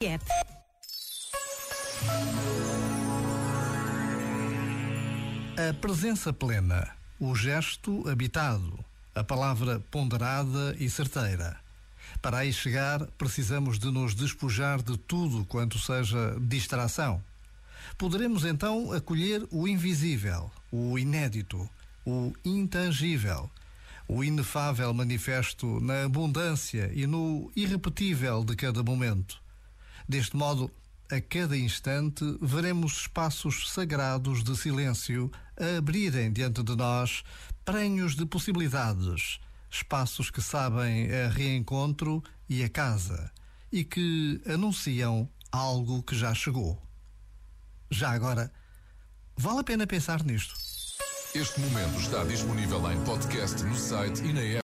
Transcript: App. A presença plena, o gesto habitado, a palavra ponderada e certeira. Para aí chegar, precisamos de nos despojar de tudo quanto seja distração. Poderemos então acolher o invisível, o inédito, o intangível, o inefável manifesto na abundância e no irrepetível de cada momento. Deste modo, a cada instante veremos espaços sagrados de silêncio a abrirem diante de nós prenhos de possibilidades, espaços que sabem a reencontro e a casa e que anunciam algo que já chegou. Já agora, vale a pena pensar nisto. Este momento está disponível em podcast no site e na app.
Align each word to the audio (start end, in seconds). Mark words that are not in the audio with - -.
App. 0.00 0.24
A 5.58 5.74
presença 5.80 6.32
plena, 6.32 6.88
o 7.18 7.34
gesto 7.34 8.08
habitado, 8.08 8.78
a 9.12 9.24
palavra 9.24 9.80
ponderada 9.90 10.76
e 10.78 10.88
certeira. 10.88 11.58
Para 12.22 12.38
aí 12.38 12.52
chegar, 12.52 13.08
precisamos 13.18 13.76
de 13.76 13.90
nos 13.90 14.14
despojar 14.14 14.80
de 14.80 14.96
tudo 14.96 15.44
quanto 15.46 15.80
seja 15.80 16.36
distração. 16.42 17.20
Poderemos 17.96 18.44
então 18.44 18.92
acolher 18.92 19.44
o 19.50 19.66
invisível, 19.66 20.48
o 20.70 20.96
inédito, 20.96 21.68
o 22.06 22.32
intangível, 22.44 23.50
o 24.06 24.22
inefável 24.22 24.94
manifesto 24.94 25.80
na 25.80 26.04
abundância 26.04 26.88
e 26.94 27.04
no 27.04 27.50
irrepetível 27.56 28.44
de 28.44 28.54
cada 28.54 28.80
momento. 28.84 29.47
Deste 30.08 30.34
modo, 30.36 30.70
a 31.12 31.20
cada 31.20 31.54
instante 31.54 32.24
veremos 32.40 33.02
espaços 33.02 33.70
sagrados 33.70 34.42
de 34.42 34.56
silêncio 34.56 35.30
a 35.54 35.76
abrirem 35.76 36.32
diante 36.32 36.62
de 36.62 36.74
nós 36.74 37.22
prenhos 37.62 38.16
de 38.16 38.24
possibilidades, 38.24 39.38
espaços 39.70 40.30
que 40.30 40.40
sabem 40.40 41.12
a 41.12 41.28
reencontro 41.28 42.24
e 42.48 42.64
a 42.64 42.70
casa 42.70 43.30
e 43.70 43.84
que 43.84 44.40
anunciam 44.46 45.28
algo 45.52 46.02
que 46.02 46.16
já 46.16 46.32
chegou. 46.32 46.82
Já 47.90 48.12
agora, 48.12 48.50
vale 49.36 49.60
a 49.60 49.64
pena 49.64 49.86
pensar 49.86 50.24
nisto. 50.24 50.54
Este 51.34 51.60
momento 51.60 52.00
está 52.00 52.24
disponível 52.24 52.90
em 52.90 53.04
podcast 53.04 53.62
no 53.62 53.76
site 53.76 54.22
e 54.22 54.32
na 54.32 54.40
app. 54.40 54.56